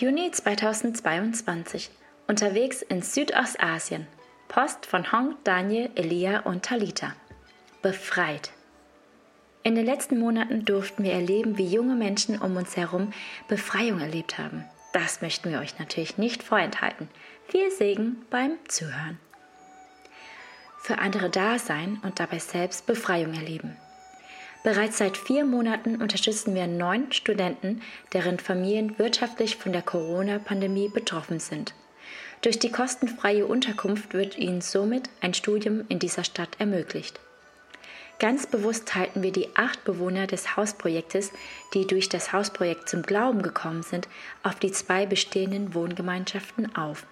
[0.00, 1.90] Juni 2022.
[2.26, 4.06] Unterwegs in Südostasien.
[4.48, 7.12] Post von Hong, Daniel, Elia und Talita.
[7.82, 8.50] Befreit.
[9.62, 13.12] In den letzten Monaten durften wir erleben, wie junge Menschen um uns herum
[13.46, 14.64] Befreiung erlebt haben.
[14.94, 17.10] Das möchten wir euch natürlich nicht vorenthalten.
[17.48, 19.18] Viel Segen beim Zuhören.
[20.78, 23.76] Für andere da sein und dabei selbst Befreiung erleben.
[24.62, 27.80] Bereits seit vier Monaten unterstützen wir neun Studenten,
[28.12, 31.72] deren Familien wirtschaftlich von der Corona-Pandemie betroffen sind.
[32.42, 37.20] Durch die kostenfreie Unterkunft wird ihnen somit ein Studium in dieser Stadt ermöglicht.
[38.18, 41.32] Ganz bewusst teilten wir die acht Bewohner des Hausprojektes,
[41.72, 44.08] die durch das Hausprojekt zum Glauben gekommen sind,
[44.42, 47.06] auf die zwei bestehenden Wohngemeinschaften auf.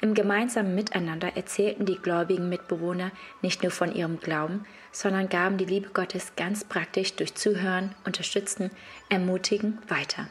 [0.00, 3.10] Im gemeinsamen Miteinander erzählten die gläubigen Mitbewohner
[3.42, 8.70] nicht nur von ihrem Glauben, sondern gaben die Liebe Gottes ganz praktisch durch Zuhören, Unterstützen,
[9.08, 10.28] Ermutigen weiter.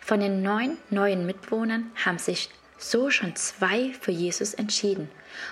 [0.00, 5.08] Von den neun neuen Mitbewohnern haben sich so schon zwei für Jesus entschieden.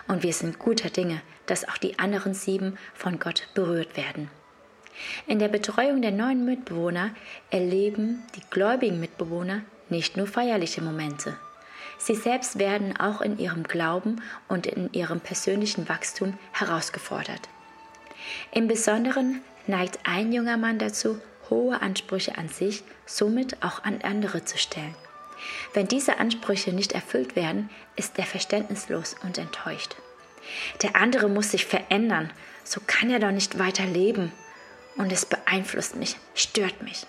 [0.08, 4.30] Und wir sind guter Dinge, dass auch die anderen sieben von Gott berührt werden.
[5.26, 7.10] In der Betreuung der neuen Mitbewohner
[7.50, 11.36] erleben die gläubigen Mitbewohner nicht nur feierliche Momente.
[12.00, 17.48] Sie selbst werden auch in ihrem Glauben und in ihrem persönlichen Wachstum herausgefordert.
[18.52, 24.44] Im Besonderen neigt ein junger Mann dazu, hohe Ansprüche an sich, somit auch an andere
[24.46, 24.94] zu stellen.
[25.74, 29.94] Wenn diese Ansprüche nicht erfüllt werden, ist er verständnislos und enttäuscht.
[30.82, 32.32] Der andere muss sich verändern,
[32.64, 34.32] so kann er doch nicht weiter leben.
[34.96, 37.06] Und es beeinflusst mich, stört mich.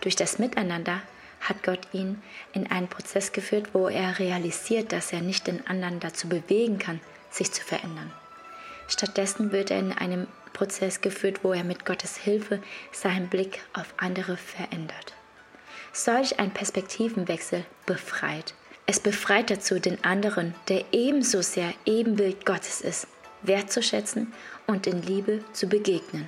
[0.00, 1.02] Durch das Miteinander
[1.40, 6.00] hat Gott ihn in einen Prozess geführt, wo er realisiert, dass er nicht den anderen
[6.00, 8.12] dazu bewegen kann, sich zu verändern.
[8.88, 12.60] Stattdessen wird er in einem Prozess geführt, wo er mit Gottes Hilfe
[12.92, 15.14] seinen Blick auf andere verändert.
[15.92, 18.54] Solch ein Perspektivenwechsel befreit.
[18.86, 23.06] Es befreit dazu, den anderen, der ebenso sehr Ebenbild Gottes ist,
[23.42, 24.32] wertzuschätzen
[24.66, 26.26] und in Liebe zu begegnen.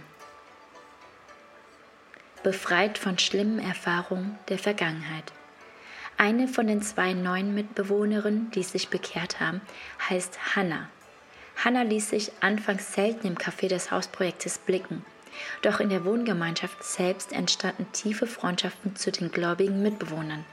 [2.43, 5.33] Befreit von schlimmen Erfahrungen der Vergangenheit.
[6.19, 9.61] Eine von den zwei neuen Mitbewohnerinnen, die sich bekehrt haben,
[10.11, 10.89] heißt Hannah.
[11.57, 15.05] Hannah ließ sich anfangs selten im Café des Hausprojektes blicken.
[15.63, 20.45] Doch in der Wohngemeinschaft selbst entstanden tiefe Freundschaften zu den gläubigen Mitbewohnern.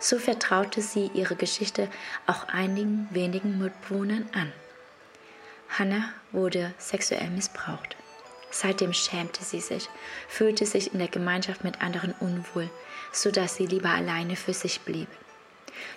[0.00, 1.88] So vertraute sie ihre Geschichte
[2.26, 4.52] auch einigen wenigen Mitbewohnern an.
[5.68, 7.96] Hannah wurde sexuell missbraucht.
[8.50, 9.88] Seitdem schämte sie sich,
[10.28, 12.70] fühlte sich in der Gemeinschaft mit anderen unwohl,
[13.12, 15.08] so dass sie lieber alleine für sich blieb.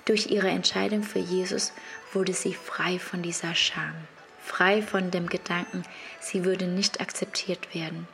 [0.05, 1.71] Durch ihre Entscheidung für Jesus
[2.13, 3.95] wurde sie frei von dieser Scham
[4.51, 5.83] frei von dem Gedanken,
[6.19, 8.07] sie würde nicht akzeptiert werden.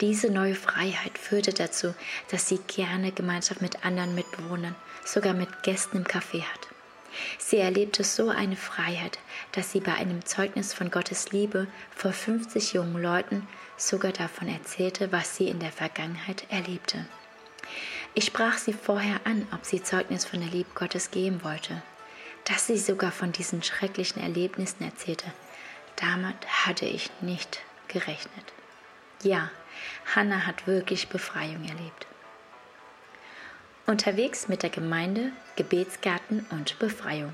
[0.00, 1.94] Diese neue Freiheit führte dazu,
[2.30, 6.77] dass sie gerne Gemeinschaft mit anderen Mitbewohnern, sogar mit Gästen im Café hat.
[7.38, 9.18] Sie erlebte so eine Freiheit,
[9.52, 13.46] dass sie bei einem Zeugnis von Gottes Liebe vor 50 jungen Leuten
[13.76, 17.06] sogar davon erzählte, was sie in der Vergangenheit erlebte.
[18.14, 21.82] Ich sprach sie vorher an, ob sie Zeugnis von der Liebe Gottes geben wollte
[22.48, 25.26] dass sie sogar von diesen schrecklichen Erlebnissen erzählte.
[25.96, 28.52] Damit hatte ich nicht gerechnet.
[29.22, 29.50] Ja,
[30.14, 32.06] Hannah hat wirklich Befreiung erlebt.
[33.88, 37.32] Unterwegs mit der Gemeinde, Gebetsgarten und Befreiung.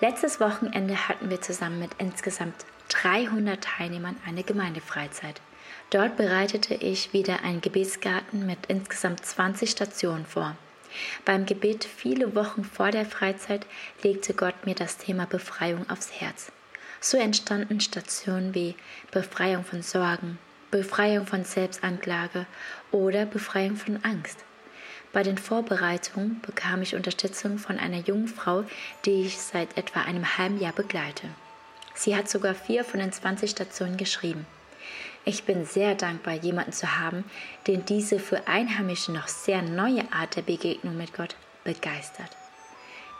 [0.00, 2.54] Letztes Wochenende hatten wir zusammen mit insgesamt
[2.88, 5.42] 300 Teilnehmern eine Gemeindefreizeit.
[5.90, 10.56] Dort bereitete ich wieder einen Gebetsgarten mit insgesamt 20 Stationen vor.
[11.26, 13.66] Beim Gebet viele Wochen vor der Freizeit
[14.02, 16.50] legte Gott mir das Thema Befreiung aufs Herz.
[16.98, 18.74] So entstanden Stationen wie
[19.10, 20.38] Befreiung von Sorgen,
[20.70, 22.46] Befreiung von Selbstanklage
[22.90, 24.46] oder Befreiung von Angst.
[25.12, 28.64] Bei den Vorbereitungen bekam ich Unterstützung von einer jungen Frau,
[29.04, 31.28] die ich seit etwa einem halben Jahr begleite.
[31.94, 34.46] Sie hat sogar vier von den 20 Stationen geschrieben.
[35.24, 37.24] Ich bin sehr dankbar, jemanden zu haben,
[37.66, 42.30] den diese für Einheimische noch sehr neue Art der Begegnung mit Gott begeistert.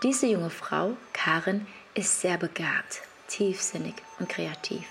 [0.03, 4.85] Diese junge Frau, Karin, ist sehr begabt, tiefsinnig und kreativ.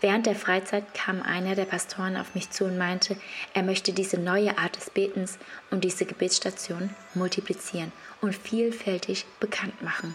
[0.00, 3.16] Während der Freizeit kam einer der Pastoren auf mich zu und meinte,
[3.54, 5.38] er möchte diese neue Art des Betens
[5.70, 10.14] und diese Gebetsstation multiplizieren und vielfältig bekannt machen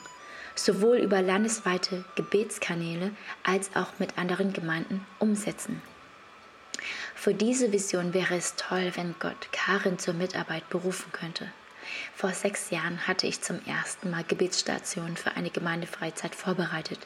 [0.56, 3.12] sowohl über landesweite Gebetskanäle
[3.44, 5.82] als auch mit anderen Gemeinden umsetzen.
[7.14, 11.52] Für diese Vision wäre es toll, wenn Gott Karin zur Mitarbeit berufen könnte.
[12.16, 17.00] Vor sechs Jahren hatte ich zum ersten Mal Gebetsstationen für eine Gemeindefreizeit vorbereitet.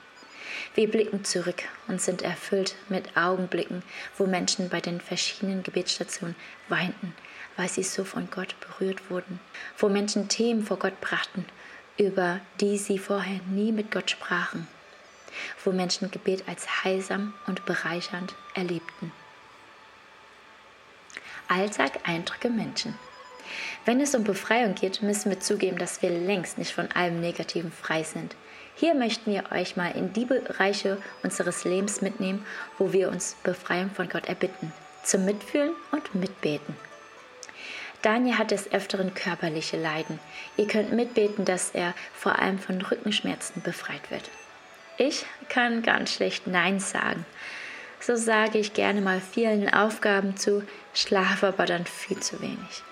[0.75, 3.83] Wir blicken zurück und sind erfüllt mit Augenblicken,
[4.17, 6.35] wo Menschen bei den verschiedenen Gebetsstationen
[6.67, 7.13] weinten,
[7.57, 9.39] weil sie so von Gott berührt wurden,
[9.77, 11.45] wo Menschen Themen vor Gott brachten,
[11.97, 14.67] über die sie vorher nie mit Gott sprachen,
[15.63, 19.11] wo Menschen Gebet als heilsam und bereichernd erlebten.
[21.47, 22.95] Alltag Eindrücke Menschen.
[23.85, 27.71] Wenn es um Befreiung geht, müssen wir zugeben, dass wir längst nicht von allem Negativen
[27.71, 28.35] frei sind.
[28.79, 32.45] Hier möchten wir euch mal in die Bereiche unseres Lebens mitnehmen,
[32.77, 34.71] wo wir uns Befreiung von Gott erbitten,
[35.03, 36.77] zum Mitfühlen und Mitbeten.
[38.01, 40.17] Daniel hat des Öfteren körperliche Leiden.
[40.55, 44.29] Ihr könnt mitbeten, dass er vor allem von Rückenschmerzen befreit wird.
[44.97, 47.25] Ich kann ganz schlecht Nein sagen.
[47.99, 52.83] So sage ich gerne mal vielen Aufgaben zu, schlafe aber dann viel zu wenig.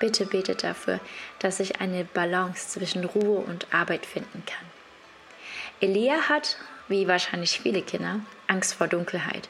[0.00, 1.00] Bitte betet dafür,
[1.38, 4.77] dass ich eine Balance zwischen Ruhe und Arbeit finden kann.
[5.80, 6.56] Elia hat,
[6.88, 9.48] wie wahrscheinlich viele Kinder, Angst vor Dunkelheit.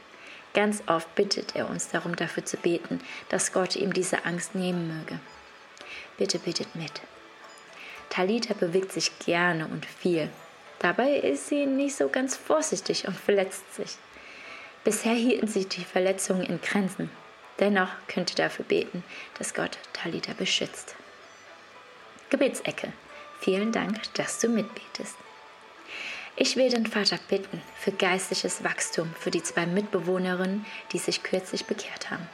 [0.53, 4.89] Ganz oft bittet er uns darum, dafür zu beten, dass Gott ihm diese Angst nehmen
[4.89, 5.21] möge.
[6.19, 7.01] Bitte betet mit.
[8.11, 10.29] Talita bewegt sich gerne und viel.
[10.81, 13.97] Dabei ist sie nicht so ganz vorsichtig und verletzt sich.
[14.85, 17.11] Bisher hielten sich die Verletzungen in Grenzen.
[17.59, 19.03] Dennoch könnt ihr dafür beten,
[19.39, 20.95] dass Gott Talita beschützt.
[22.31, 22.93] Gebetsecke.
[23.41, 25.17] Vielen Dank, dass du mitbetest.
[26.41, 31.65] Ich will den Vater bitten für geistliches Wachstum für die zwei Mitbewohnerinnen, die sich kürzlich
[31.65, 32.29] bekehrt haben.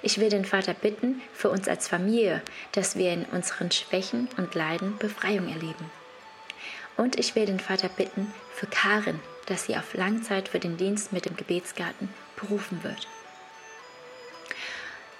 [0.00, 2.40] Ich will den Vater bitten für uns als Familie,
[2.72, 5.90] dass wir in unseren Schwächen und Leiden Befreiung erleben.
[6.96, 11.12] Und ich will den Vater bitten für Karin, dass sie auf Langzeit für den Dienst
[11.12, 13.06] mit dem Gebetsgarten berufen wird.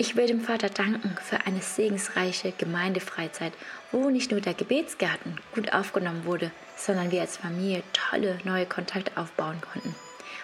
[0.00, 3.52] Ich will dem Vater danken für eine segensreiche Gemeindefreizeit,
[3.90, 9.10] wo nicht nur der Gebetsgarten gut aufgenommen wurde, sondern wir als Familie tolle neue Kontakte
[9.16, 9.96] aufbauen konnten.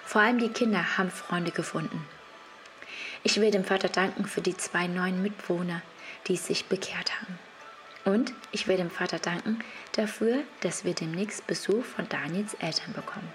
[0.04, 2.04] Vor allem die Kinder haben Freunde gefunden.
[3.22, 5.82] Ich will dem Vater danken für die zwei neuen Mitwohner,
[6.26, 7.38] die sich bekehrt haben.
[8.04, 9.60] Und ich will dem Vater danken
[9.92, 13.32] dafür, dass wir demnächst Besuch von Daniels Eltern bekommen.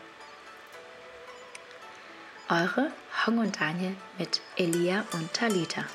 [2.49, 2.91] Eure
[3.25, 5.85] Hong und Daniel mit Elia und Talita.